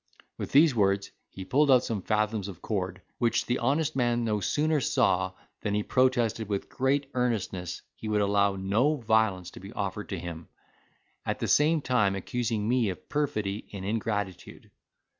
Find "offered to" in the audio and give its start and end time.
9.73-10.17